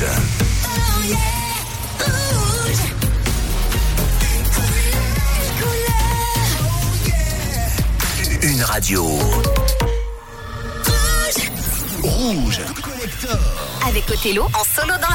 Rouge. 0.00 0.16
Une 8.40 8.62
radio. 8.62 9.04
Rouge. 12.02 12.60
Avec 13.86 14.10
Othello 14.10 14.44
en 14.44 14.64
solo 14.64 14.94
dans 15.02 15.09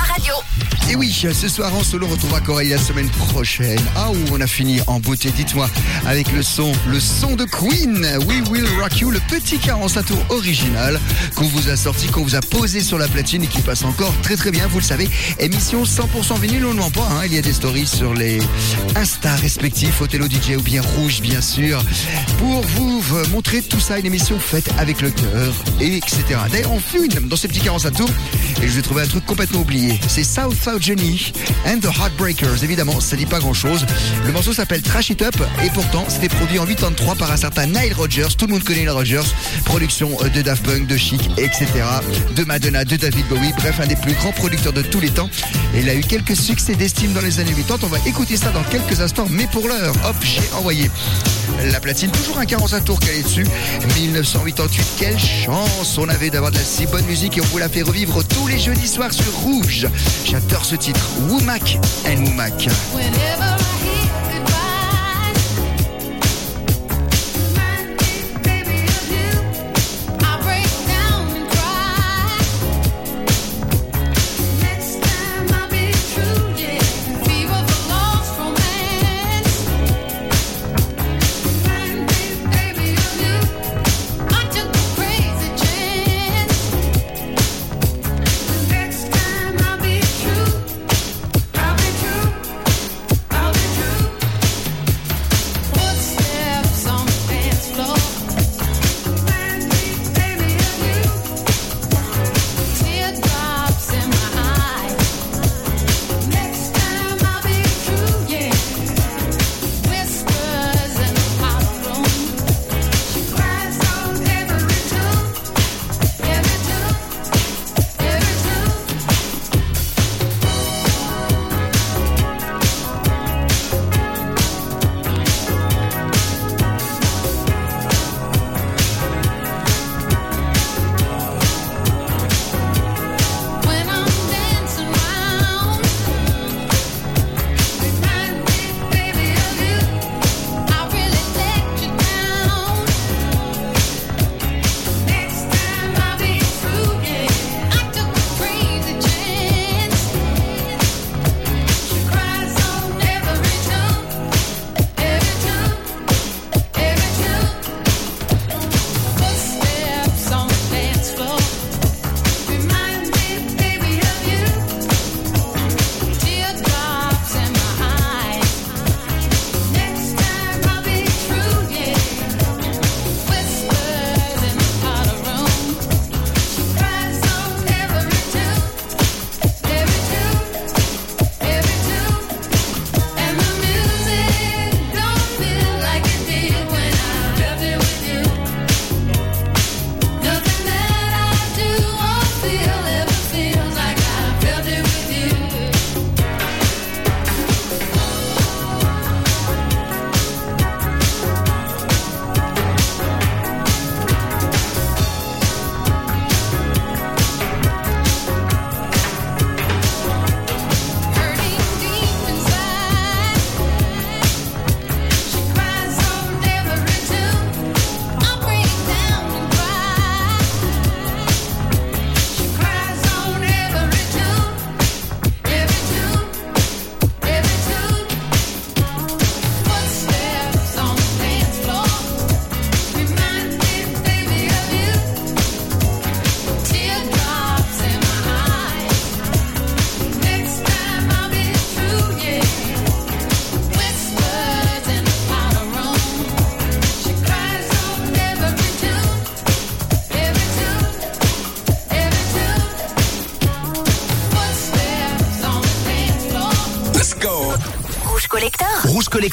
Et 0.87 0.95
oui, 0.95 1.11
ce 1.11 1.49
soir 1.49 1.73
en 1.73 1.83
solo, 1.83 2.05
on 2.05 2.11
retrouvera 2.11 2.41
Coralie 2.41 2.69
la 2.69 2.77
semaine 2.77 3.09
prochaine. 3.09 3.81
Ah, 3.95 4.11
où 4.11 4.17
on 4.31 4.39
a 4.39 4.45
fini 4.45 4.79
en 4.85 4.99
beauté, 4.99 5.31
dites-moi, 5.31 5.67
avec 6.05 6.31
le 6.31 6.43
son, 6.43 6.71
le 6.87 6.99
son 6.99 7.35
de 7.35 7.43
Queen, 7.43 8.07
We 8.27 8.47
Will 8.49 8.67
Rock 8.79 8.99
You, 8.99 9.09
le 9.09 9.19
petit 9.27 9.57
45 9.57 10.05
tour 10.05 10.25
original 10.29 10.99
qu'on 11.35 11.45
vous 11.45 11.69
a 11.69 11.75
sorti, 11.75 12.07
qu'on 12.07 12.23
vous 12.23 12.35
a 12.35 12.41
posé 12.41 12.81
sur 12.81 12.99
la 12.99 13.07
platine 13.07 13.43
et 13.43 13.47
qui 13.47 13.61
passe 13.61 13.83
encore 13.83 14.13
très 14.21 14.35
très 14.35 14.51
bien, 14.51 14.67
vous 14.67 14.77
le 14.77 14.83
savez. 14.83 15.09
Émission 15.39 15.83
100% 15.83 16.39
vinyle, 16.39 16.65
on 16.65 16.73
ne 16.75 16.79
ment 16.79 16.91
pas, 16.91 17.23
il 17.25 17.33
y 17.33 17.39
a 17.39 17.41
des 17.41 17.53
stories 17.53 17.87
sur 17.87 18.13
les 18.13 18.39
Insta 18.95 19.35
respectifs, 19.37 20.01
Othello 20.01 20.27
DJ 20.27 20.57
ou 20.57 20.61
bien 20.61 20.83
Rouge, 20.83 21.19
bien 21.19 21.41
sûr, 21.41 21.83
pour 22.37 22.61
vous 22.61 23.01
montrer 23.31 23.63
tout 23.63 23.79
ça, 23.79 23.97
une 23.97 24.05
émission 24.05 24.39
faite 24.39 24.69
avec 24.77 25.01
le 25.01 25.09
cœur, 25.09 25.53
et 25.81 25.97
etc. 25.97 26.23
D'ailleurs, 26.51 26.73
on 26.73 26.79
fume 26.79 27.07
dans 27.07 27.35
ces 27.35 27.47
petits 27.47 27.61
45 27.61 27.91
tours, 27.91 28.09
et 28.61 28.67
je 28.67 28.73
vais 28.73 28.81
trouver 28.83 29.01
un 29.01 29.07
truc 29.07 29.25
complètement 29.25 29.61
oublié. 29.61 29.99
C'est 30.15 30.23
South 30.23 30.55
South 30.55 30.81
Jenny 30.81 31.33
and 31.67 31.79
the 31.81 31.87
Heartbreakers. 31.87 32.63
Évidemment, 32.63 33.01
ça 33.01 33.17
dit 33.17 33.25
pas 33.25 33.39
grand 33.39 33.53
chose. 33.53 33.85
Le 34.25 34.31
morceau 34.31 34.53
s'appelle 34.53 34.81
Trash 34.81 35.09
It 35.09 35.21
Up 35.21 35.35
et 35.61 35.69
pourtant, 35.71 36.05
c'était 36.07 36.29
produit 36.29 36.57
en 36.57 36.65
83 36.65 37.15
par 37.15 37.33
un 37.33 37.35
certain 37.35 37.65
Nile 37.65 37.93
Rodgers. 37.93 38.29
Tout 38.37 38.45
le 38.45 38.53
monde 38.53 38.63
connaît 38.63 38.79
Nile 38.79 38.91
Rodgers. 38.91 39.27
Production 39.65 40.11
de 40.33 40.41
Daft 40.41 40.63
Punk, 40.63 40.87
de 40.87 40.95
Chic, 40.95 41.29
etc. 41.35 41.67
De 42.33 42.45
Madonna, 42.45 42.85
de 42.85 42.95
David 42.95 43.27
Bowie. 43.27 43.51
Bref, 43.57 43.81
un 43.81 43.87
des 43.87 43.97
plus 43.97 44.13
grands 44.13 44.31
producteurs 44.31 44.71
de 44.71 44.83
tous 44.83 45.01
les 45.01 45.09
temps. 45.09 45.29
Il 45.75 45.89
a 45.89 45.93
eu 45.93 45.99
quelques 45.99 46.37
succès 46.37 46.75
d'estime 46.75 47.11
dans 47.11 47.19
les 47.19 47.41
années 47.41 47.51
80. 47.51 47.79
On 47.83 47.87
va 47.87 47.99
écouter 48.07 48.37
ça 48.37 48.51
dans 48.51 48.63
quelques 48.63 49.01
instants. 49.01 49.27
Mais 49.29 49.47
pour 49.47 49.67
l'heure, 49.67 49.93
hop, 50.05 50.15
j'ai 50.23 50.49
envoyé 50.57 50.89
la 51.71 51.81
platine. 51.81 52.11
Toujours 52.11 52.37
un 52.37 52.45
45 52.45 52.85
tours 52.85 52.99
est 53.13 53.23
dessus. 53.23 53.45
1988. 53.97 54.85
Quelle 54.97 55.19
chance 55.19 55.97
on 55.97 56.07
avait 56.07 56.29
d'avoir 56.29 56.51
de 56.51 56.57
la 56.57 56.63
si 56.63 56.85
bonne 56.85 57.05
musique 57.05 57.37
et 57.37 57.41
on 57.41 57.45
vous 57.45 57.57
la 57.57 57.67
fait 57.67 57.81
revivre 57.81 58.23
tous 58.23 58.47
les 58.47 58.59
jeudis 58.59 58.87
soirs 58.87 59.11
sur 59.11 59.33
Rouge. 59.39 59.87
J'adore 60.25 60.65
ce 60.65 60.75
titre. 60.75 61.07
Womack 61.29 61.77
and 62.05 62.23
Womack. 62.25 62.67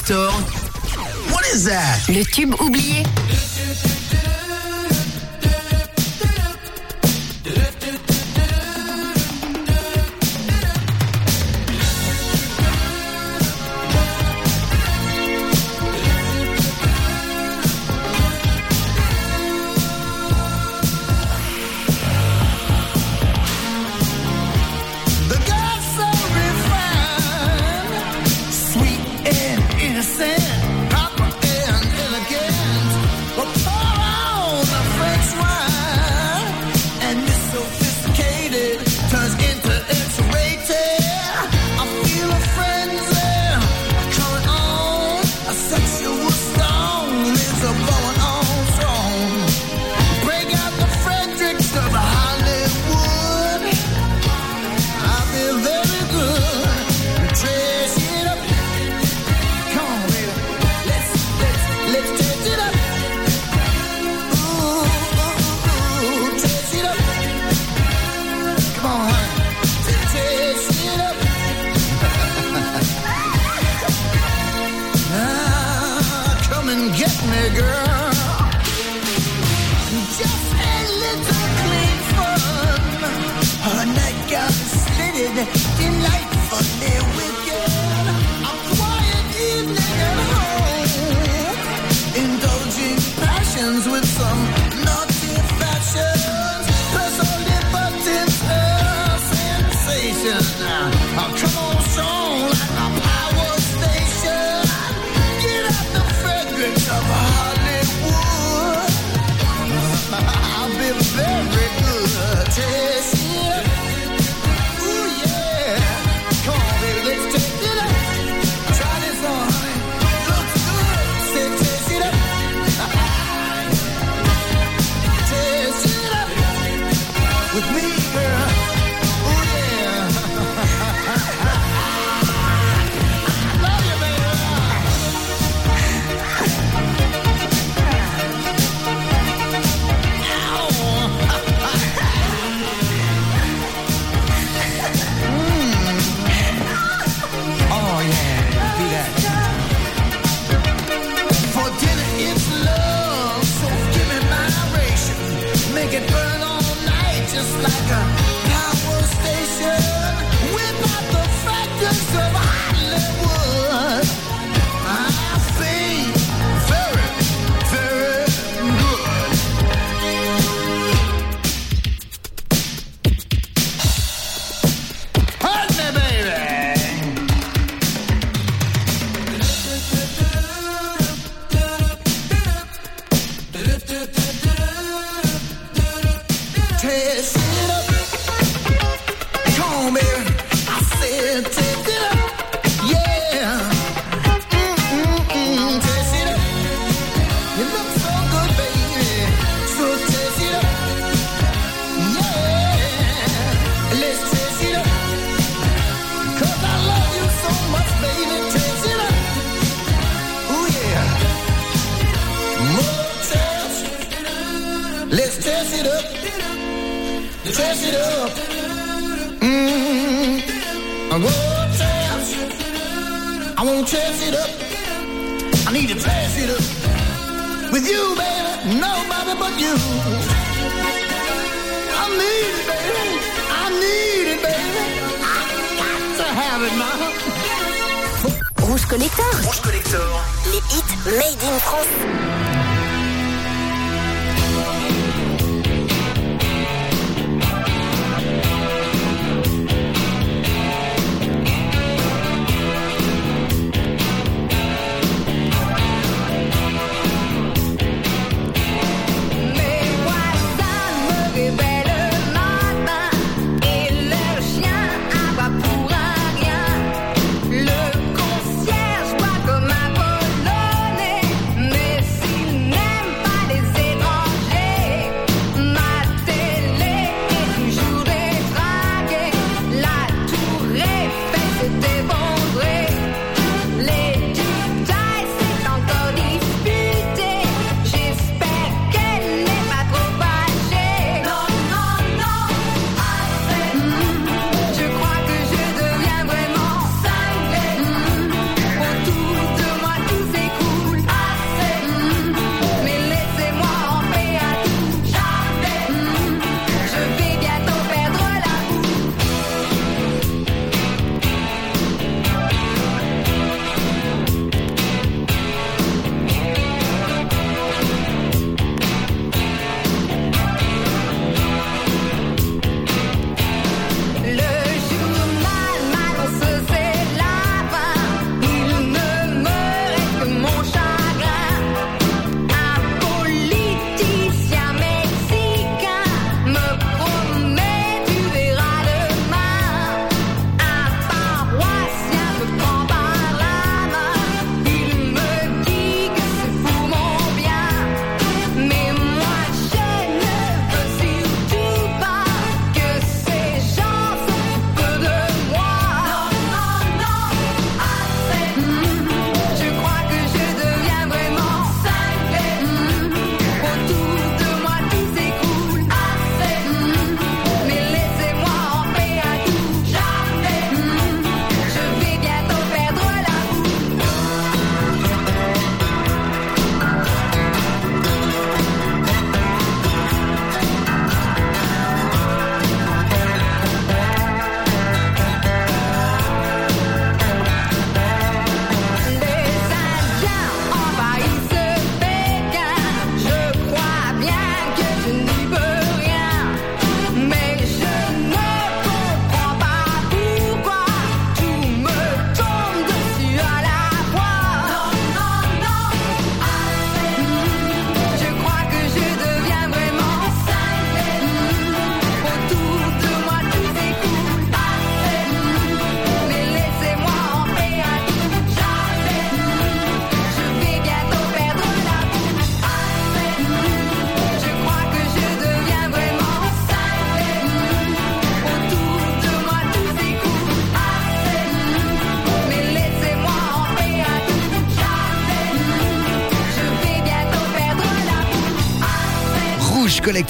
Collector. 0.05 0.31
What 1.31 1.45
is 1.53 1.63
that? 1.65 2.07
Le 2.09 2.23
tube 2.25 2.55
oublié. 2.59 3.03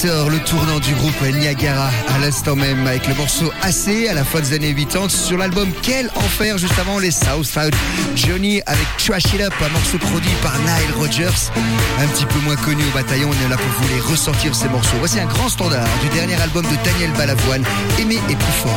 Le 0.04 0.38
tournant 0.44 0.80
du 0.82 0.94
groupe 0.96 1.22
Niagara, 1.22 1.90
à 2.14 2.20
l'instant 2.20 2.58
même, 2.58 2.86
avec 2.86 3.08
le 3.08 3.16
morceau 3.16 3.54
Assez 3.62 4.10
à 4.10 4.14
la 4.14 4.26
fin 4.26 4.42
des 4.42 4.52
années 4.52 4.76
80 4.76 5.08
sur 5.08 5.38
l'album 5.38 5.70
Quel 5.82 6.10
Enfer, 6.16 6.58
juste 6.58 6.78
avant 6.78 7.00
les 7.00 7.10
Southside 7.10 7.74
Johnny 8.14 8.62
avec 8.66 8.86
Trash 8.98 9.34
It 9.34 9.40
Up, 9.40 9.54
un 9.66 9.70
morceau 9.70 9.98
produit 10.00 10.34
par 10.42 10.58
Nile 10.60 10.94
Rogers, 10.98 11.52
un 12.02 12.08
petit 12.08 12.26
peu 12.26 12.40
moins 12.40 12.58
connu 12.58 12.84
au 12.84 12.94
bataillon, 12.94 13.30
on 13.30 13.46
est 13.46 13.50
là 13.50 13.56
pour 13.56 13.66
vous 13.66 14.12
ressortir 14.12 14.54
ces 14.54 14.68
morceaux. 14.68 14.98
Voici 15.00 15.22
un 15.22 15.26
grand 15.26 15.48
standard 15.48 15.88
du 16.02 16.10
dernier 16.10 16.36
album 16.36 16.66
de 16.66 16.76
Daniel 16.84 17.12
Balavoine, 17.14 17.64
Aimé 17.98 18.20
et 18.30 18.36
plus 18.36 18.52
fort. 18.62 18.74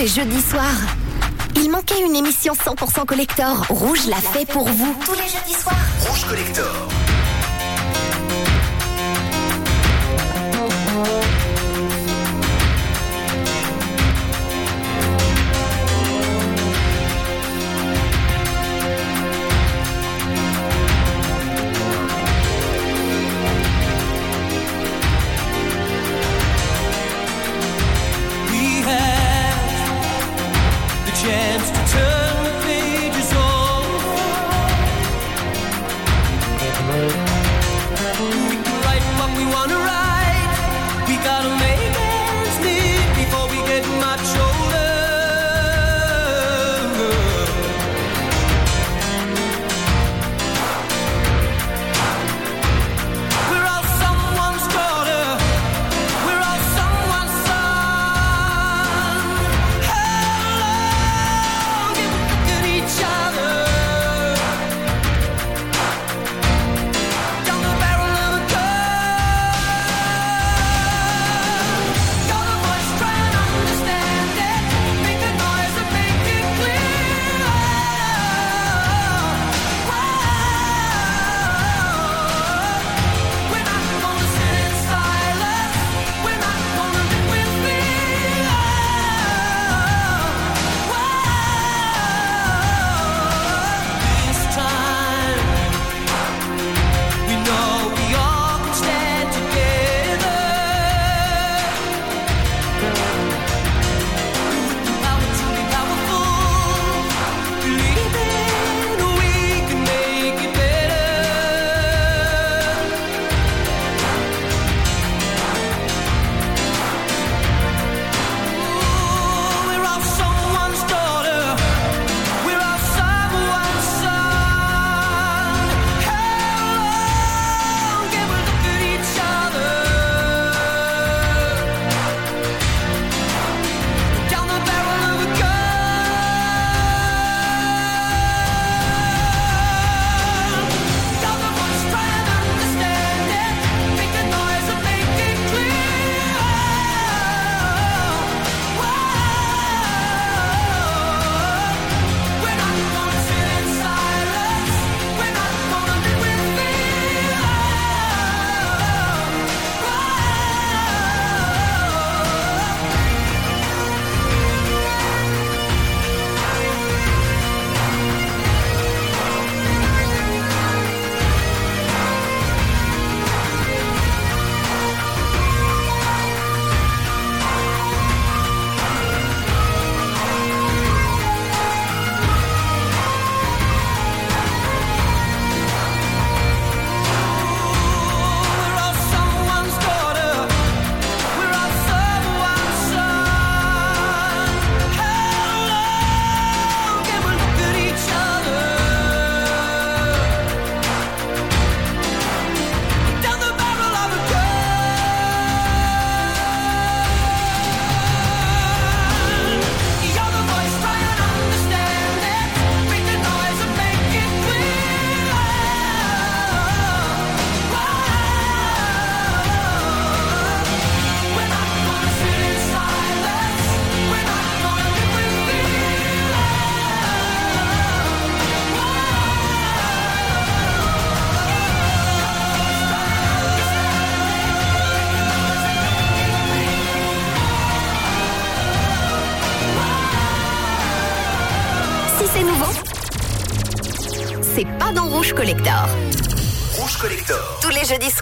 les 0.00 0.06
jeudis 0.06 0.40
soirs. 0.40 0.80
Il 1.56 1.70
manquait 1.70 2.02
une 2.02 2.16
émission 2.16 2.54
100% 2.54 3.04
collector. 3.04 3.66
Rouge 3.68 4.06
l'a 4.06 4.16
fait 4.16 4.46
pour 4.46 4.66
vous. 4.66 4.96
Tous 5.04 5.12
les 5.12 5.28
jeudis 5.28 5.60
soirs. 5.60 5.76
Rouge 6.00 6.24
collector. 6.26 6.88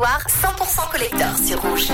100% 0.06 0.90
collector 0.92 1.36
sur 1.36 1.60
Rouge. 1.60 1.88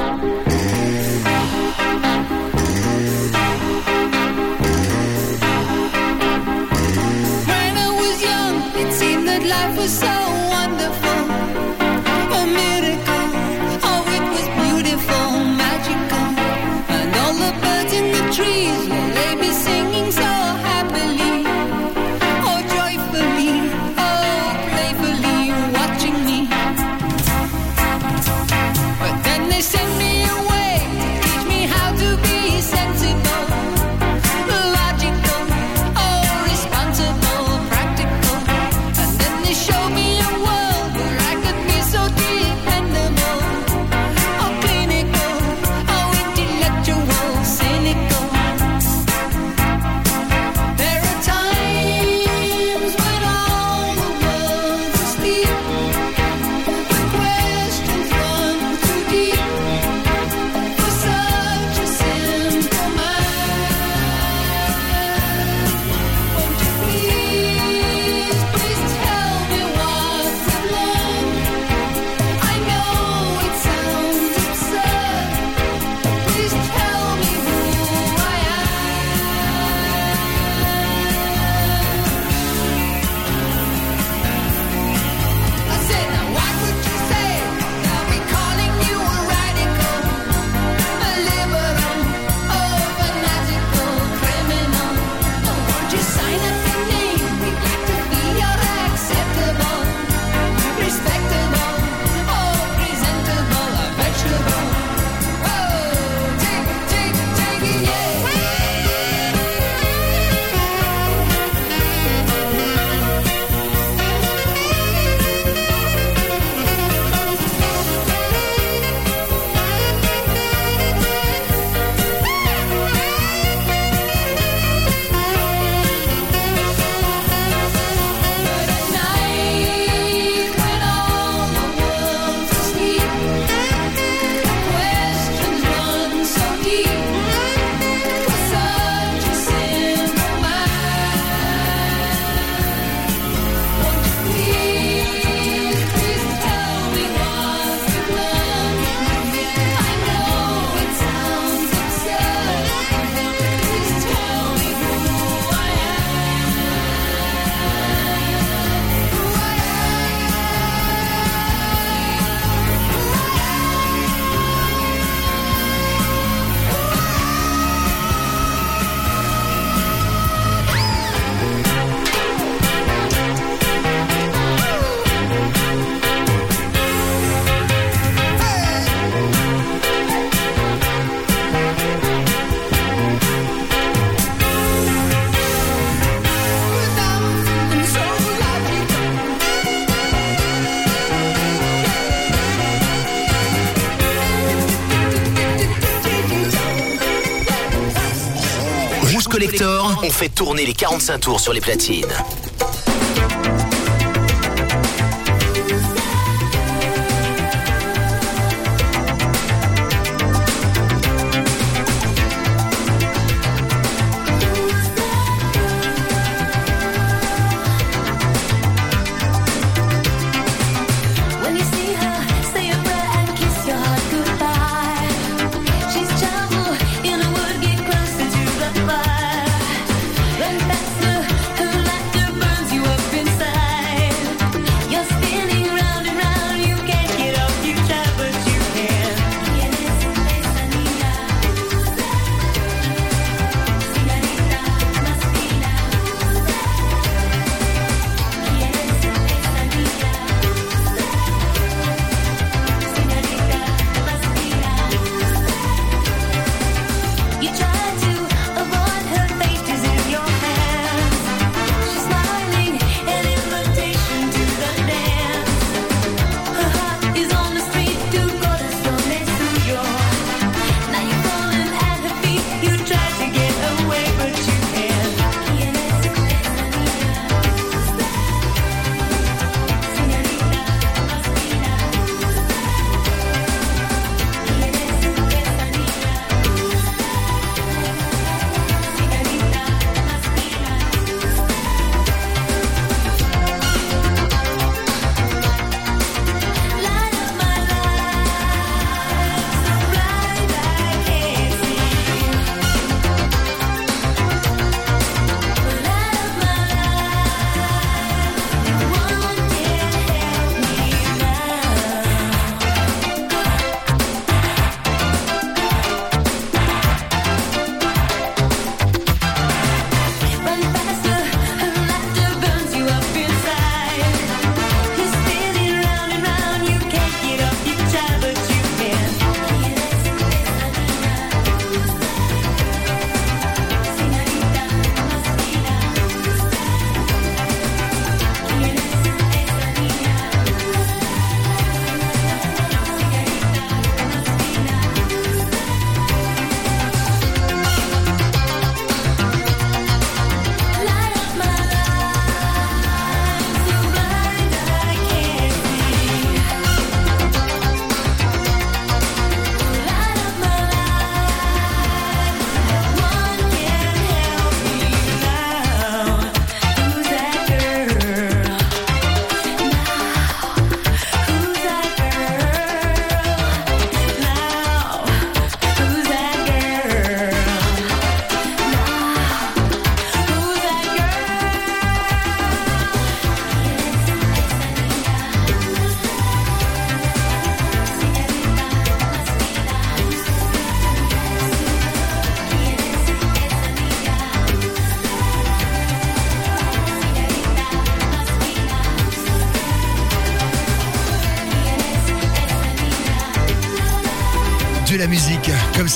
on 200.05 200.11
fait 200.11 200.29
tourner 200.29 200.67
les 200.67 200.75
45 200.75 201.19
tours 201.19 201.41
sur 201.41 201.55
les 201.55 201.61
platines. 201.61 202.05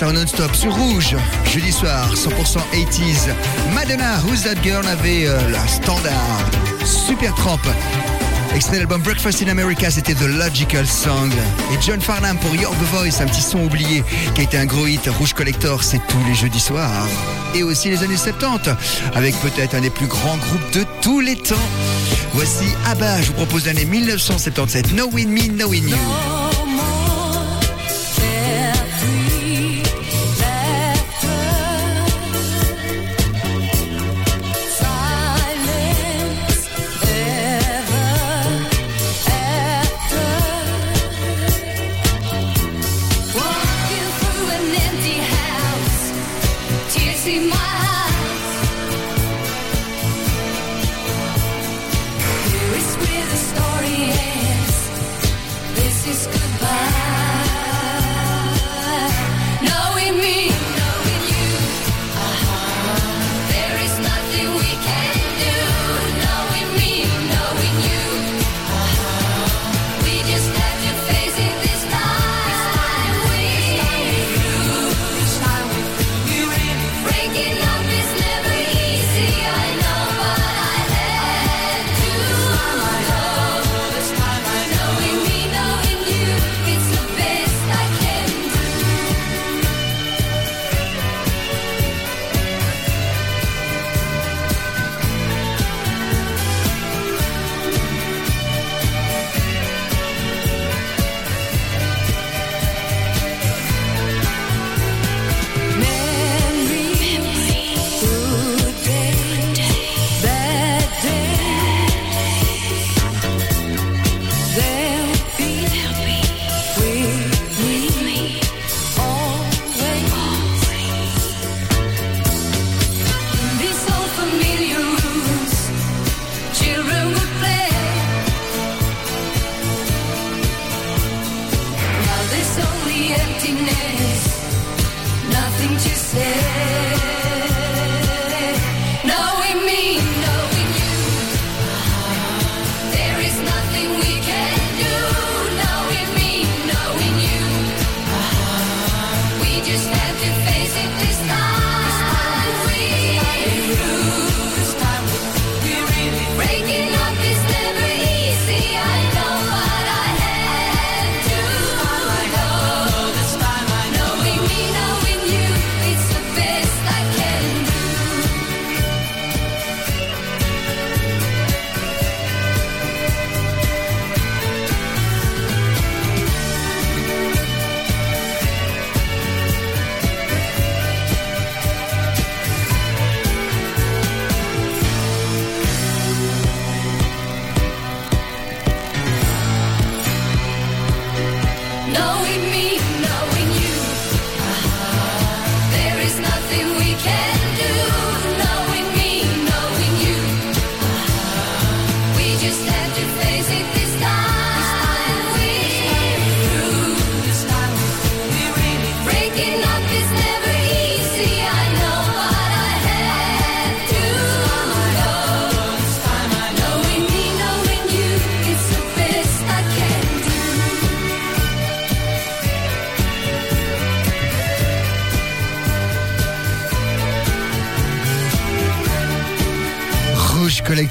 Non-stop 0.06 0.54
sur 0.54 0.72
Rouge. 0.74 1.16
Jeudi 1.44 1.72
soir, 1.72 2.14
100% 2.14 2.58
80s. 2.72 3.30
Madonna, 3.74 4.18
Who's 4.24 4.42
That 4.42 4.62
Girl 4.62 4.86
avait 4.86 5.26
euh, 5.26 5.36
la 5.50 5.66
standard. 5.66 6.50
Super 6.84 7.34
Tramp. 7.34 7.58
Extrait 8.54 8.78
l'album 8.78 9.02
Breakfast 9.02 9.42
in 9.42 9.48
America, 9.48 9.90
c'était 9.90 10.14
The 10.14 10.28
Logical 10.28 10.86
Song. 10.86 11.30
Et 11.72 11.82
John 11.84 12.00
Farnham 12.00 12.38
pour 12.38 12.54
Your 12.54 12.72
Voice, 12.92 13.20
un 13.20 13.26
petit 13.26 13.42
son 13.42 13.64
oublié 13.64 14.04
qui 14.34 14.40
a 14.40 14.44
été 14.44 14.56
un 14.56 14.66
gros 14.66 14.86
hit. 14.86 15.08
Rouge 15.18 15.34
Collector, 15.34 15.82
c'est 15.82 16.00
tous 16.08 16.24
les 16.28 16.34
jeudis 16.34 16.60
soirs. 16.60 17.06
Et 17.54 17.62
aussi 17.62 17.90
les 17.90 18.02
années 18.02 18.16
70, 18.16 18.70
avec 19.14 19.34
peut-être 19.40 19.74
un 19.74 19.80
des 19.80 19.90
plus 19.90 20.06
grands 20.06 20.36
groupes 20.36 20.72
de 20.74 20.84
tous 21.02 21.20
les 21.20 21.36
temps. 21.36 21.56
Voici 22.34 22.66
ABBA, 22.86 23.22
je 23.22 23.26
vous 23.28 23.34
propose 23.34 23.66
l'année 23.66 23.84
1977. 23.84 24.94
Knowing 24.94 25.28
Me, 25.28 25.48
Knowing 25.48 25.88
You. 25.88 26.47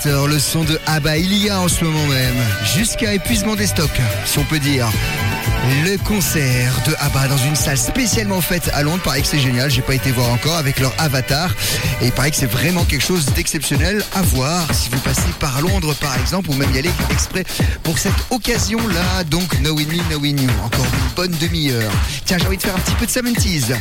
Le 0.08 0.40
son 0.40 0.64
de 0.64 0.80
ABBA, 0.86 1.18
il 1.18 1.44
y 1.44 1.50
a 1.50 1.60
en 1.60 1.68
ce 1.68 1.84
moment 1.84 2.06
même, 2.08 2.36
jusqu'à 2.78 3.14
épuisement 3.14 3.56
des 3.56 3.68
stocks, 3.68 4.00
si 4.26 4.40
on 4.40 4.44
peut 4.46 4.60
dire. 4.60 4.88
Le 5.84 5.98
concert 5.98 6.74
de 6.86 6.96
ABBA 7.00 7.28
dans 7.28 7.38
une 7.38 7.58
salle 7.58 7.78
spécialement 7.78 8.40
faite 8.40 8.70
à 8.74 8.84
Londres, 8.84 9.02
paraît 9.04 9.22
que 9.22 9.28
c'est 9.28 9.40
génial, 9.40 9.70
j'ai 9.70 9.82
pas 9.82 9.96
été 9.96 10.12
voir 10.12 10.30
encore 10.30 10.56
avec 10.56 10.80
leur 10.80 10.94
avatar 10.98 11.52
et 12.02 12.06
il 12.06 12.12
paraît 12.14 12.32
que 12.32 12.38
c'est 12.38 12.46
vraiment 12.50 12.86
quelque 12.86 13.04
chose 13.04 13.26
d'exceptionnel 13.36 14.02
à 14.16 14.22
voir 14.22 14.74
si 14.74 14.90
vous 14.90 15.00
passez 15.00 15.30
par 15.40 15.60
Londres 15.62 15.94
par 15.96 16.18
exemple 16.18 16.52
ou 16.52 16.54
même 16.54 16.74
y 16.74 16.80
aller 16.80 16.92
exprès 17.12 17.44
pour 17.84 18.00
cette 18.00 18.14
occasion-là. 18.30 19.26
Donc 19.26 19.58
Knowing 19.58 19.90
Me, 19.90 20.04
Knowing 20.10 20.42
You, 20.42 20.50
encore 20.64 20.86
une 20.86 21.16
bonne 21.16 21.38
demi-heure. 21.40 21.92
Tiens, 22.24 22.38
j'ai 22.38 22.48
envie 22.48 22.58
de 22.58 22.62
faire 22.62 22.76
un 22.76 22.80
petit 22.80 22.96
peu 22.96 23.06
de 23.06 23.12
70s. 23.12 23.76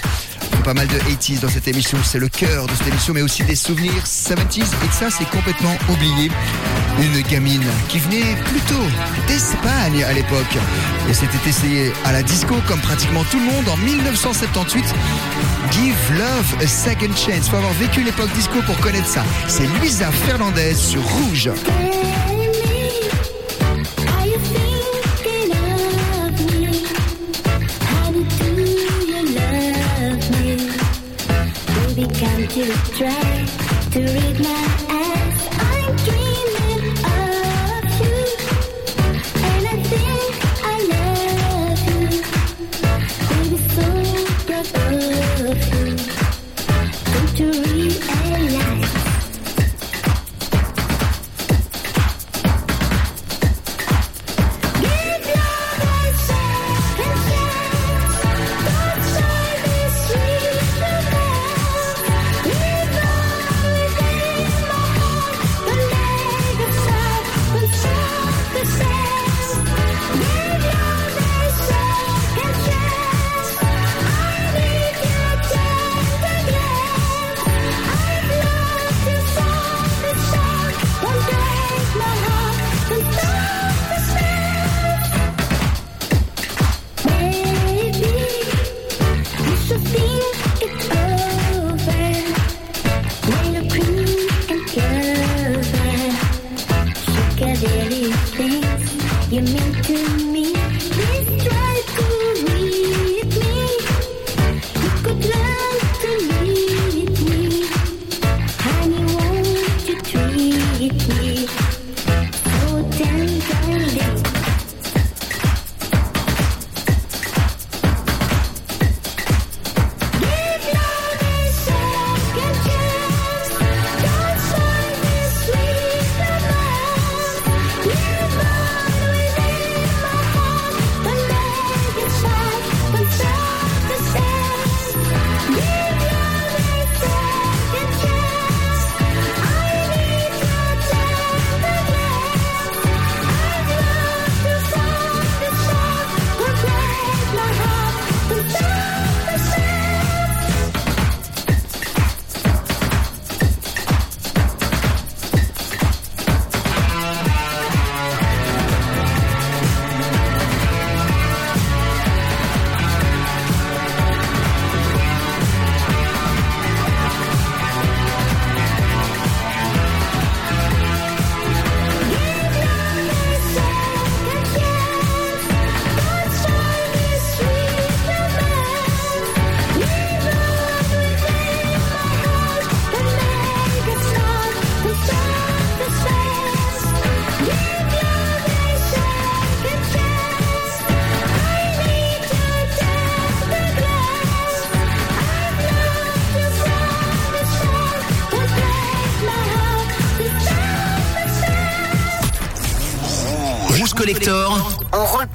Pas 0.67 0.75
mal 0.75 0.89
de 0.89 0.99
80s 0.99 1.39
dans 1.39 1.49
cette 1.49 1.69
émission, 1.69 1.97
c'est 2.03 2.19
le 2.19 2.29
cœur 2.29 2.67
de 2.67 2.73
cette 2.75 2.89
émission, 2.89 3.15
mais 3.15 3.23
aussi 3.23 3.45
des 3.45 3.55
souvenirs 3.55 4.03
70s. 4.05 4.65
Et 4.65 4.91
ça, 4.91 5.11
c'est 5.17 5.31
complètement 5.31 5.77
oublié. 5.89 6.29
Une 7.01 7.21
gamine 7.21 7.63
qui 7.89 8.01
venait 8.01 8.35
plutôt 8.47 8.83
d'Espagne 9.29 10.03
à 10.03 10.13
l'époque. 10.13 10.59
Et 11.09 11.15
s'était 11.15 11.49
essayée 11.49 11.93
à 12.05 12.11
la 12.11 12.25
disco 12.25 12.57
comme 12.67 12.81
pratiquement 12.81 13.23
tout 13.31 13.39
le 13.39 13.45
monde 13.45 13.69
en 13.69 13.77
1978. 13.77 14.85
Give 15.71 15.95
Love 16.19 16.57
a 16.61 16.67
Second 16.67 17.15
Chance. 17.15 17.49
Faut 17.49 17.59
avoir 17.59 17.73
vécu 17.75 18.03
l'époque 18.03 18.33
disco 18.33 18.61
pour 18.63 18.77
connaître 18.81 19.07
ça. 19.07 19.23
C'est 19.47 19.69
Luisa 19.79 20.11
Fernandez 20.11 20.75
sur 20.75 21.01
Rouge. 21.01 21.49
You 32.57 32.73
try 32.97 33.45
to 33.91 34.01
read 34.01 34.41
my 34.41 34.86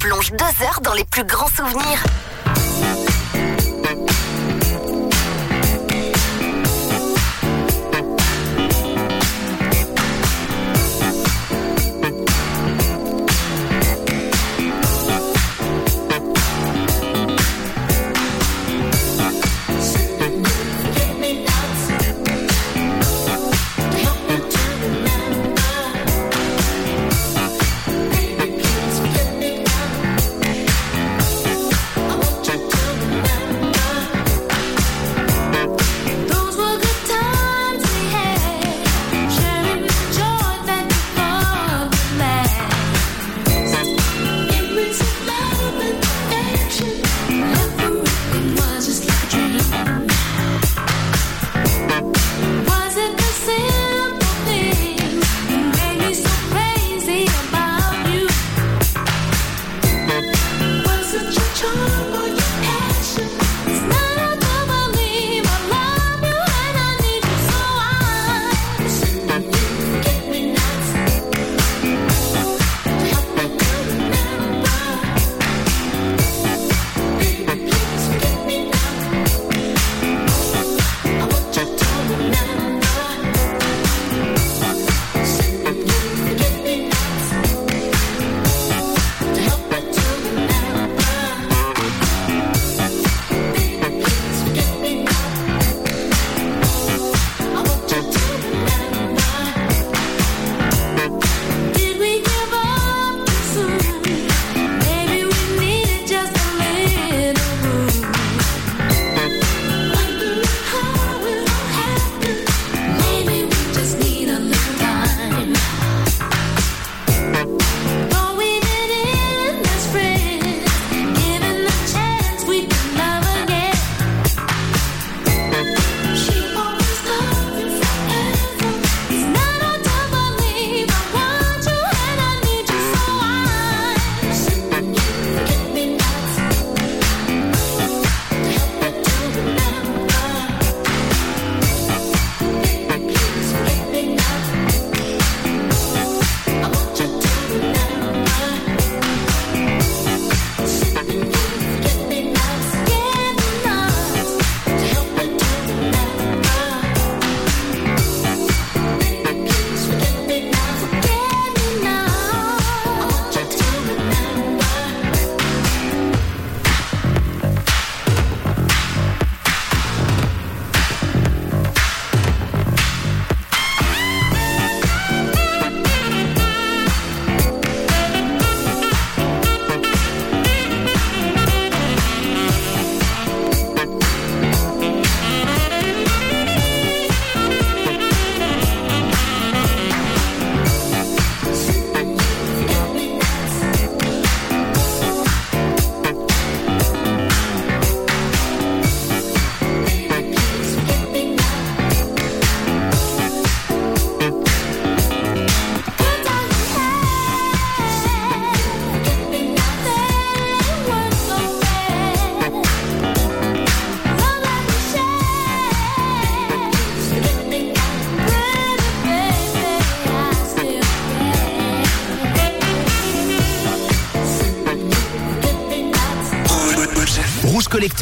plonge 0.02 0.32
deux 0.32 0.64
heures 0.64 0.80
dans 0.80 0.94
les 0.94 1.04
plus 1.04 1.22
grands 1.22 1.46
souvenirs. 1.46 2.02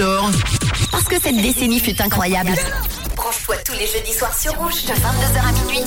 Store. 0.01 0.30
Parce 0.90 1.05
que 1.05 1.20
cette 1.20 1.36
décennie 1.36 1.78
fut 1.78 2.01
incroyable. 2.01 2.53
Branche-toi 3.16 3.57
tous 3.66 3.74
les 3.74 3.86
jeudis 3.86 4.14
soirs 4.14 4.34
sur 4.34 4.55
Rouge 4.55 4.86
de 4.86 4.92
22h 4.92 5.46
à 5.46 5.53
minuit. 5.53 5.84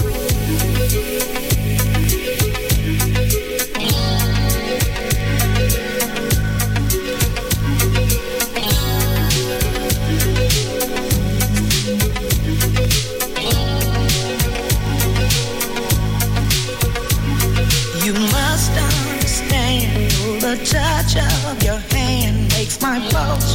touch 20.65 21.17
of 21.17 21.63
your 21.63 21.79
hand 21.91 22.47
makes 22.53 22.81
my 22.81 22.99
pulse 23.09 23.52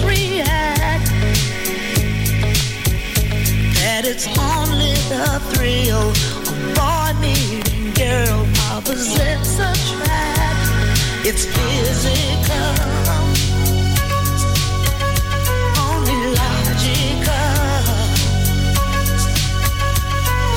it's 4.11 4.27
only 4.39 4.95
the 5.13 5.39
thrill 5.53 6.09
of 6.49 6.57
boy 6.75 7.13
meeting 7.21 7.93
girl 7.93 8.47
opposites 8.73 9.59
attract. 9.59 11.27
It's 11.27 11.45
physical, 11.45 12.73
only 15.85 16.21
logical. 16.41 17.49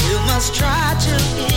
You 0.08 0.18
must 0.28 0.56
try 0.56 0.96
to. 1.02 1.51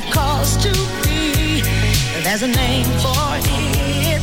Got 0.00 0.12
calls 0.12 0.56
to 0.56 0.72
be. 1.04 1.62
There's 2.22 2.42
a 2.42 2.48
name 2.48 2.86
for 3.00 3.36
it. 3.36 4.22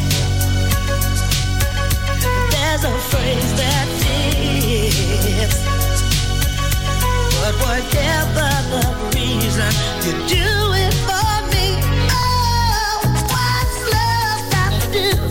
There's 2.51 2.83
a 2.83 2.91
phrase 3.09 3.53
that 3.57 3.87
fits. 4.01 5.59
But 7.41 7.55
whatever 7.65 8.49
the 8.73 8.83
reason, 9.15 9.73
you 10.05 10.13
do 10.27 10.49
it 10.83 10.93
for 11.07 11.33
me. 11.53 11.67
Oh, 12.11 12.99
what's 13.33 13.77
love 13.93 14.41
got 14.51 14.73
to 14.81 14.87
do? 14.91 15.22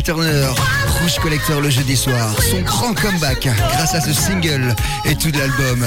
Tina 0.00 0.54
Rouge 1.00 1.18
Collector 1.20 1.60
le 1.60 1.68
jeudi 1.68 1.98
soir, 1.98 2.34
son 2.50 2.62
grand 2.62 2.94
comeback 2.94 3.46
grâce 3.72 3.94
à 3.94 4.00
ce 4.00 4.14
single 4.14 4.74
et 5.04 5.14
tout 5.14 5.30
de 5.30 5.38
l'album. 5.38 5.86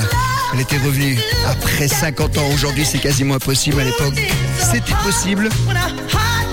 Elle 0.53 0.60
était 0.60 0.78
revenue 0.78 1.18
après 1.47 1.88
50 1.88 2.38
ans. 2.38 2.47
Aujourd'hui, 2.53 2.86
c'est 2.86 2.99
quasiment 2.99 3.36
impossible. 3.36 3.82
À 3.82 3.84
l'époque, 3.84 4.14
c'était 4.60 4.93
possible. 5.03 5.49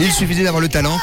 Il 0.00 0.10
suffisait 0.10 0.44
d'avoir 0.44 0.62
le 0.62 0.68
talent. 0.68 0.96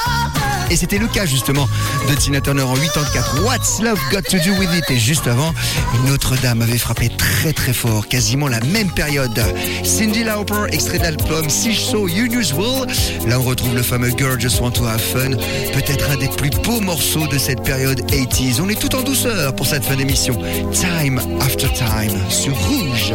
Et 0.70 0.76
c'était 0.76 1.00
le 1.00 1.08
cas 1.08 1.26
justement 1.26 1.68
de 2.10 2.16
Tina 2.16 2.42
Turner 2.42 2.62
en 2.62 2.76
84. 2.76 3.44
What's 3.44 3.82
Love 3.82 4.00
Got 4.12 4.22
to 4.30 4.38
Do 4.38 4.56
With 4.60 4.70
It? 4.76 4.92
Et 4.92 5.00
juste 5.00 5.28
avant, 5.28 5.54
Notre 6.06 6.36
Dame 6.38 6.62
avait 6.62 6.78
frappé 6.78 7.10
très 7.10 7.54
très 7.54 7.74
fort, 7.74 8.08
quasiment 8.08 8.48
la 8.48 8.60
même 8.62 8.92
période. 8.92 9.42
Cindy 9.84 10.24
Lauper, 10.24 10.66
extrait 10.72 11.00
d'album 11.00 11.50
Si 11.50 11.74
So 11.74 12.08
Unusual. 12.08 12.88
Là 13.28 13.40
on 13.40 13.44
retrouve 13.44 13.76
le 13.76 13.84
fameux 13.84 14.12
Girl 14.18 14.40
Just 14.40 14.62
Want 14.62 14.72
to 14.72 14.86
Have 14.86 15.02
Fun, 15.02 15.32
peut-être 15.74 16.10
un 16.12 16.18
des 16.18 16.28
plus 16.28 16.52
beaux 16.52 16.82
morceaux 16.82 17.28
de 17.28 17.38
cette 17.38 17.64
période 17.64 18.02
80s. 18.02 18.62
On 18.62 18.70
est 18.70 18.80
tout 18.80 18.96
en 18.96 19.02
douceur 19.02 19.56
pour 19.56 19.66
cette 19.66 19.84
fin 19.84 19.96
d'émission. 19.96 20.40
Time 20.72 21.20
After 21.42 21.68
Time 21.74 22.14
sur 22.30 22.56
Rouge. 22.56 23.14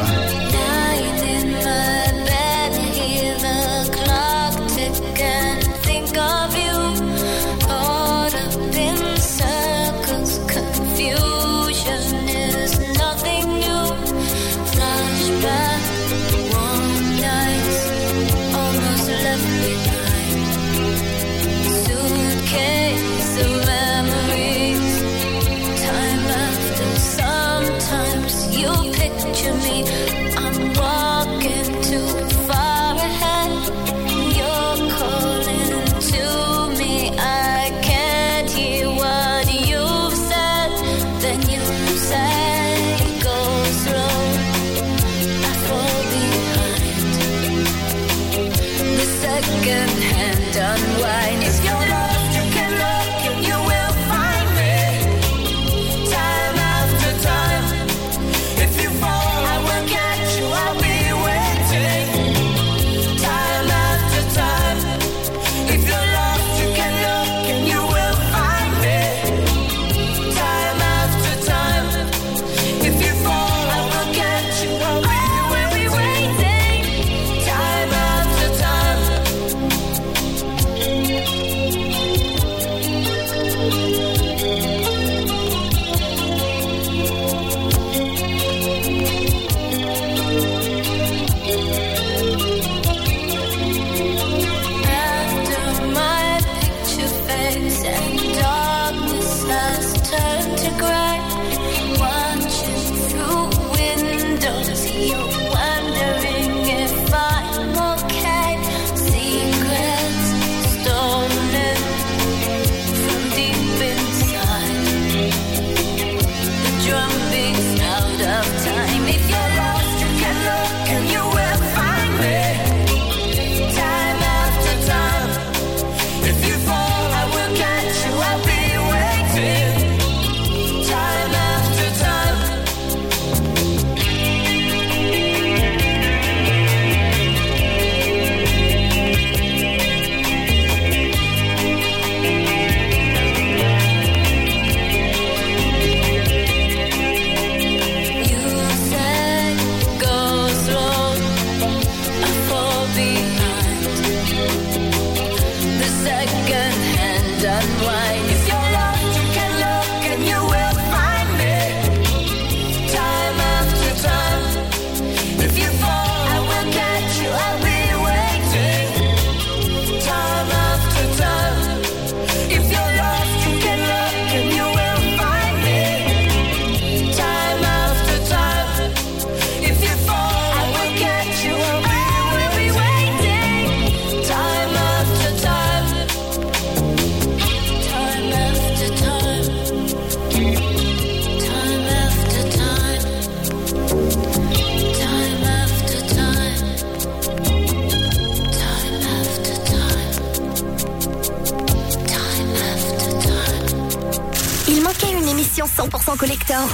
100% 205.63 206.17
collector. 206.17 206.69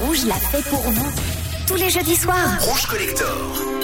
Rouge 0.00 0.26
l'a 0.26 0.34
fait 0.34 0.62
pour 0.68 0.80
vous. 0.80 1.10
Tous 1.66 1.74
les 1.76 1.88
jeudis 1.88 2.16
soirs. 2.16 2.60
Rouge 2.60 2.86
Collector. 2.86 3.75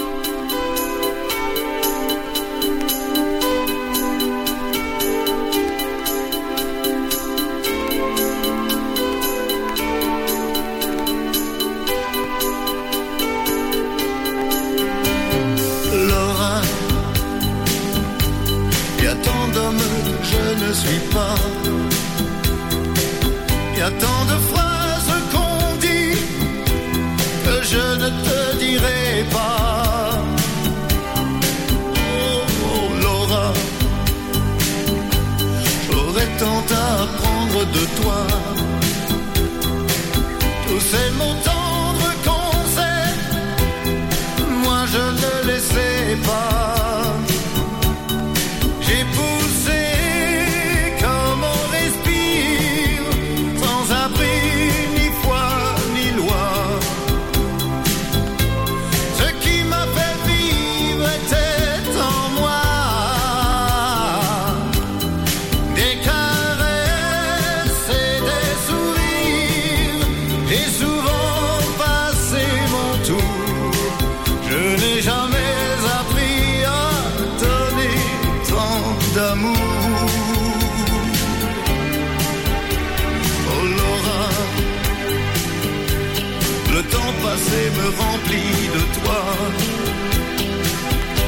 Passé 87.33 87.63
me 87.79 87.87
remplit 88.03 88.63
de 88.77 88.83
toi. 88.97 89.21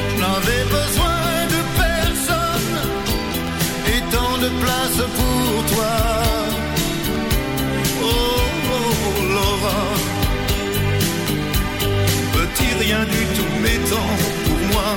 Je 0.09 0.15
n'avais 0.21 0.63
besoin 0.79 1.21
de 1.53 1.61
personne 1.83 2.77
et 3.93 4.01
tant 4.13 4.35
de 4.45 4.49
place 4.63 4.99
pour 5.17 5.51
toi. 5.73 5.95
Oh, 8.03 8.37
oh 8.75 9.21
Laura 9.35 9.81
petit 12.35 12.71
rien 12.83 13.03
du 13.15 13.23
tout 13.35 13.53
m'étant 13.63 14.11
pour 14.45 14.61
moi. 14.73 14.91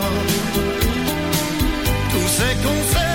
Tous 2.13 2.29
ces 2.39 2.55
conseils 2.67 3.08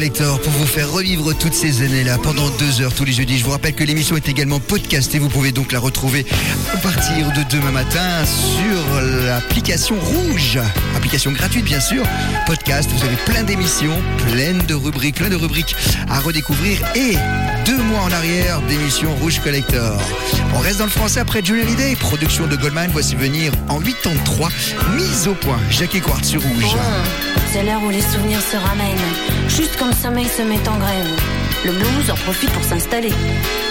Pour 0.00 0.52
vous 0.52 0.64
faire 0.64 0.90
revivre 0.90 1.36
toutes 1.36 1.52
ces 1.52 1.82
années-là 1.82 2.16
pendant 2.22 2.48
deux 2.58 2.80
heures 2.80 2.94
tous 2.94 3.04
les 3.04 3.12
jeudis. 3.12 3.36
Je 3.36 3.44
vous 3.44 3.50
rappelle 3.50 3.74
que 3.74 3.84
l'émission 3.84 4.16
est 4.16 4.30
également 4.30 4.58
podcastée. 4.58 5.18
Vous 5.18 5.28
pouvez 5.28 5.52
donc 5.52 5.72
la 5.72 5.78
retrouver 5.78 6.24
à 6.72 6.78
partir 6.78 7.30
de 7.32 7.42
demain 7.54 7.70
matin 7.70 8.24
sur 8.24 9.02
l'application 9.26 9.96
Rouge. 10.00 10.58
Application 10.96 11.32
gratuite, 11.32 11.66
bien 11.66 11.80
sûr. 11.80 12.02
Podcast, 12.46 12.88
vous 12.90 13.04
avez 13.04 13.16
plein 13.26 13.42
d'émissions, 13.42 13.94
plein 14.30 14.54
de 14.66 14.72
rubriques, 14.72 15.16
plein 15.16 15.28
de 15.28 15.36
rubriques 15.36 15.76
à 16.08 16.18
redécouvrir 16.20 16.80
et 16.94 17.16
deux 17.66 17.82
mois 17.82 18.00
en 18.00 18.10
arrière 18.10 18.62
d'émissions 18.62 19.14
Rouge 19.16 19.40
Collector. 19.40 20.00
On 20.54 20.60
reste 20.60 20.78
dans 20.78 20.86
le 20.86 20.90
français 20.90 21.20
après 21.20 21.42
Johnny 21.44 21.60
Hallyday, 21.60 21.94
production 21.96 22.46
de 22.46 22.56
Goldman. 22.56 22.88
Voici 22.90 23.16
venir 23.16 23.52
en 23.68 23.78
83, 23.78 24.48
mise 24.96 25.28
au 25.28 25.34
point. 25.34 25.60
Jackie 25.68 26.00
Quartz 26.00 26.26
sur 26.26 26.40
Rouge. 26.40 26.74
C'est 27.52 27.64
l'heure 27.64 27.82
où 27.82 27.90
les 27.90 28.00
souvenirs 28.00 28.40
se 28.40 28.56
ramènent. 28.56 29.12
Juste 29.48 29.76
quand 29.78 29.86
le 29.86 29.94
sommeil 29.94 30.28
se 30.28 30.42
met 30.42 30.68
en 30.68 30.76
grève. 30.78 31.20
Le 31.64 31.72
blues 31.72 32.10
en 32.10 32.14
profite 32.14 32.50
pour 32.50 32.62
s'installer. 32.62 33.12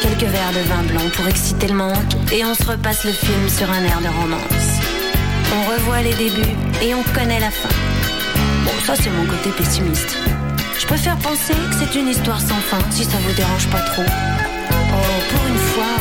Quelques 0.02 0.30
verres 0.30 0.52
de 0.52 0.68
vin 0.68 0.84
blanc 0.84 1.10
pour 1.16 1.28
exciter 1.28 1.68
le 1.68 1.76
manque. 1.76 2.14
Et 2.34 2.44
on 2.44 2.54
se 2.54 2.64
repasse 2.64 3.06
le 3.06 3.12
film 3.12 3.48
sur 3.48 3.70
un 3.72 3.84
air 3.84 4.00
de 4.02 4.10
romance. 4.22 4.70
On 5.56 5.72
revoit 5.72 6.02
les 6.02 6.14
débuts 6.14 6.56
et 6.82 6.94
on 6.94 7.04
connaît 7.14 7.40
la 7.40 7.52
fin. 7.52 7.70
Bon, 8.66 8.72
ça 8.86 8.96
c'est 9.02 9.10
mon 9.12 9.26
côté 9.26 9.50
pessimiste. 9.52 10.18
Je 10.78 10.86
préfère 10.86 11.18
penser 11.18 11.54
que 11.54 11.76
c'est 11.80 12.00
une 12.00 12.10
histoire 12.10 12.40
sans 12.40 12.62
fin, 12.70 12.80
si 12.92 13.04
ça 13.04 13.18
vous 13.22 13.34
dérange 13.34 13.68
pas 13.68 13.82
trop. 13.82 14.04
Oh, 14.08 15.20
pour 15.32 15.48
une 15.48 15.58
fois. 15.58 15.96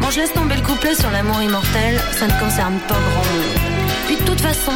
Bon, 0.00 0.10
je 0.10 0.20
laisse 0.20 0.32
tomber 0.32 0.56
le 0.56 0.62
couplet 0.62 0.94
sur 0.94 1.10
l'amour 1.10 1.42
immortel, 1.42 2.00
ça 2.18 2.26
ne 2.26 2.40
concerne 2.40 2.78
pas 2.88 2.94
grand 2.94 3.24
monde. 3.24 3.78
Puis 4.06 4.16
de 4.16 4.22
toute 4.22 4.40
façon, 4.40 4.72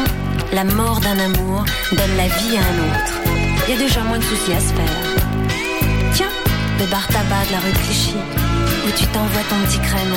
la 0.53 0.65
mort 0.65 1.01
d'un 1.01 1.19
amour 1.19 1.65
donne 1.93 2.17
la 2.17 2.29
vie 2.29 2.57
à 2.57 2.61
un 2.61 2.79
autre. 2.89 3.13
Il 3.67 3.75
y 3.75 3.77
a 3.77 3.81
déjà 3.81 4.03
moins 4.03 4.19
de 4.19 4.23
soucis 4.25 4.53
à 4.53 4.61
se 4.61 4.73
faire. 4.75 6.15
Tiens, 6.15 6.29
le 6.79 6.87
bar 6.87 7.07
tabac 7.09 7.47
de 7.47 7.53
la 7.53 7.61
rue 7.61 7.73
Clichy, 7.73 8.15
où 8.87 8.91
tu 8.97 9.07
t'envoies 9.07 9.43
ton 9.49 9.57
petit 9.67 9.79
crème. 9.79 10.15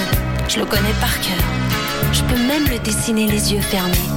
Je 0.48 0.60
le 0.60 0.66
connais 0.66 0.94
par 1.00 1.20
cœur. 1.22 1.44
Je 2.12 2.22
peux 2.24 2.42
même 2.48 2.68
le 2.70 2.80
dessiner 2.80 3.28
les 3.28 3.54
yeux 3.54 3.62
fermés. 3.62 4.10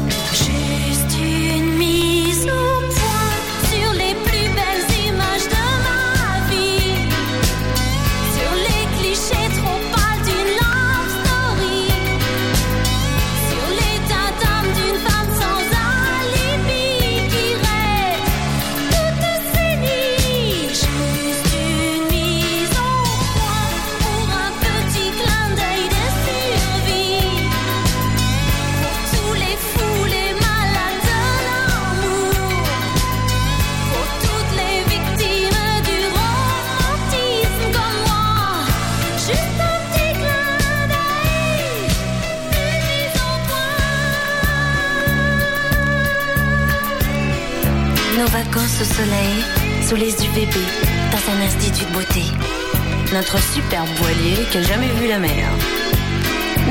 Superbe 53.69 53.89
voilier 53.97 54.47
qui 54.51 54.59
a 54.59 54.63
jamais 54.63 54.89
vu 54.99 55.09
la 55.09 55.19
mer. 55.19 55.47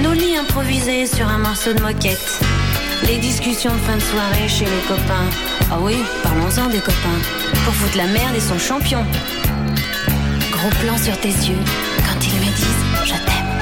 Nos 0.01 0.13
lits 0.13 0.35
improvisés 0.35 1.05
sur 1.05 1.27
un 1.27 1.37
morceau 1.37 1.71
de 1.73 1.79
moquette. 1.79 2.39
Les 3.05 3.17
discussions 3.17 3.71
de 3.71 3.79
fin 3.79 3.97
de 3.97 4.01
soirée 4.01 4.47
chez 4.47 4.65
les 4.65 4.81
copains. 4.87 5.29
Ah 5.71 5.77
oui, 5.79 5.97
parlons-en 6.23 6.69
des 6.69 6.79
copains. 6.79 7.21
Pour 7.63 7.75
foutre 7.75 7.97
la 7.97 8.07
merde 8.07 8.35
et 8.35 8.39
son 8.39 8.57
champion. 8.57 9.05
Gros 10.51 10.69
plan 10.81 10.97
sur 10.97 11.15
tes 11.19 11.27
yeux 11.27 11.61
quand 12.03 12.19
ils 12.25 12.33
me 12.33 12.51
disent 12.61 12.85
je 13.05 13.13
t'aime. 13.27 13.53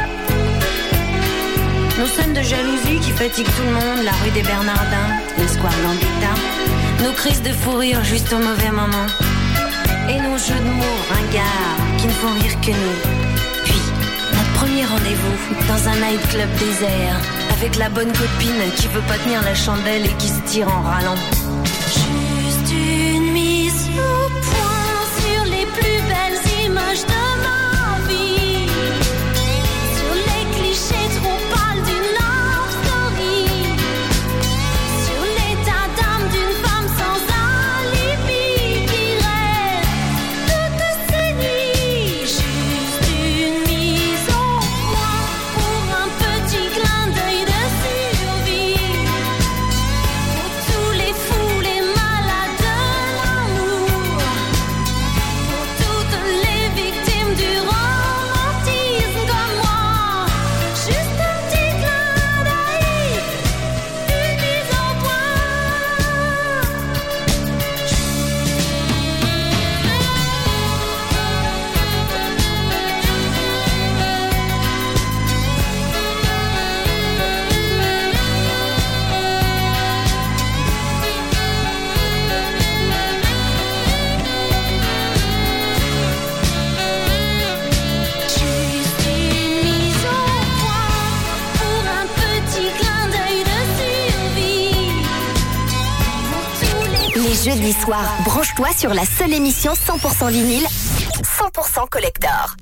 Nos 1.99 2.07
scènes 2.07 2.33
de 2.33 2.41
jalousie 2.41 2.99
qui 3.01 3.11
fatiguent 3.11 3.53
tout 3.57 3.63
le 3.65 3.73
monde, 3.73 4.05
la 4.05 4.13
rue 4.23 4.31
des 4.31 4.43
Bernardins, 4.43 5.11
le 5.38 5.47
square 5.47 5.75
Gambetta. 5.83 7.03
Nos 7.03 7.11
crises 7.11 7.41
de 7.41 7.51
fou 7.51 7.75
rire 7.75 8.01
juste 8.05 8.31
au 8.31 8.38
mauvais 8.38 8.71
moment. 8.71 9.07
Et 10.07 10.21
nos 10.21 10.38
jeux 10.38 10.61
de 10.63 10.71
mots 10.71 11.01
ringards 11.09 11.97
qui 11.97 12.07
ne 12.07 12.11
font 12.13 12.33
rire 12.39 12.61
que 12.61 12.71
nous. 12.71 13.24
Rendez-vous 14.84 15.55
dans 15.67 15.88
un 15.88 15.95
nightclub 15.95 16.49
désert. 16.59 17.15
Avec 17.51 17.78
la 17.78 17.89
bonne 17.89 18.11
copine 18.11 18.71
qui 18.76 18.88
veut 18.89 19.01
pas 19.07 19.17
tenir 19.19 19.41
la 19.43 19.55
chandelle 19.55 20.05
et 20.05 20.13
qui 20.17 20.28
se 20.28 20.41
tire 20.41 20.67
en 20.67 20.82
râlant. 20.82 21.15
Branche-toi 98.23 98.69
sur 98.75 98.93
la 98.93 99.05
seule 99.05 99.33
émission 99.33 99.73
100% 99.73 100.31
vinyle, 100.31 100.65
100% 101.23 101.88
collector. 101.89 102.55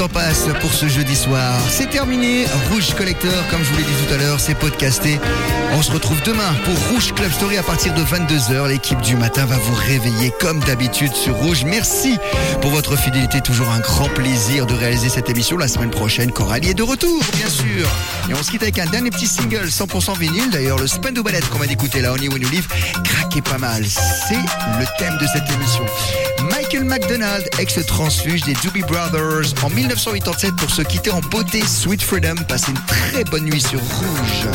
Temps 0.00 0.08
passe 0.08 0.46
pour 0.62 0.72
ce 0.72 0.88
jeudi 0.88 1.14
soir. 1.14 1.60
C'est 1.68 1.90
terminé. 1.90 2.46
Rouge 2.70 2.94
Collector, 2.94 3.30
comme 3.50 3.62
je 3.62 3.70
vous 3.70 3.76
l'ai 3.76 3.84
dit 3.84 3.92
tout 4.06 4.14
à 4.14 4.16
l'heure, 4.16 4.40
c'est 4.40 4.54
podcasté. 4.54 5.20
On 5.74 5.82
se 5.82 5.92
retrouve 5.92 6.22
demain 6.22 6.54
pour 6.64 6.74
Rouge 6.88 7.12
Club 7.12 7.30
Story 7.30 7.58
à 7.58 7.62
partir 7.62 7.92
de 7.92 8.02
22h. 8.02 8.68
L'équipe 8.68 9.00
du 9.02 9.16
matin 9.16 9.44
va 9.44 9.56
vous 9.58 9.74
réveiller 9.74 10.32
comme 10.40 10.60
d'habitude 10.60 11.12
sur 11.12 11.34
Rouge. 11.34 11.64
Merci 11.64 12.16
pour 12.62 12.70
votre 12.70 12.96
fidélité. 12.96 13.42
Toujours 13.42 13.68
un 13.68 13.80
grand 13.80 14.08
plaisir 14.08 14.64
de 14.64 14.72
réaliser 14.72 15.10
cette 15.10 15.28
émission. 15.28 15.58
La 15.58 15.68
semaine 15.68 15.90
prochaine, 15.90 16.32
Coralie 16.32 16.70
est 16.70 16.74
de 16.74 16.82
retour, 16.82 17.22
bien 17.36 17.50
sûr. 17.50 17.86
Et 18.30 18.32
on 18.32 18.42
se 18.42 18.50
quitte 18.50 18.62
avec 18.62 18.78
un 18.78 18.86
dernier 18.86 19.10
petit 19.10 19.26
single 19.26 19.66
100% 19.66 20.18
vinyle. 20.18 20.50
D'ailleurs, 20.50 20.78
le 20.78 20.86
Spendo 20.86 21.22
Ballet 21.22 21.40
qu'on 21.52 21.58
va 21.58 21.66
d'écouter 21.66 22.00
là, 22.00 22.12
Only 22.12 22.28
When 22.28 22.40
You 22.40 22.48
Live, 22.48 22.68
craquez 23.04 23.42
pas 23.42 23.58
mal. 23.58 23.84
C'est 23.84 24.34
le 24.34 24.86
thème 24.98 25.18
de 25.18 25.26
cette 25.26 25.50
émission. 25.54 25.84
Michael 26.50 26.84
McDonald, 26.84 27.48
ex-transfuge 27.58 28.42
des 28.42 28.54
Doobie 28.54 28.82
Brothers, 28.82 29.54
en 29.62 29.68
1987 29.90 30.54
pour 30.54 30.70
se 30.70 30.82
quitter 30.82 31.10
en 31.10 31.18
beauté 31.18 31.62
Sweet 31.66 32.00
Freedom. 32.00 32.36
Passez 32.46 32.70
une 32.70 32.78
très 32.86 33.24
bonne 33.24 33.42
nuit 33.42 33.60
sur 33.60 33.80
Rouge. 33.80 34.46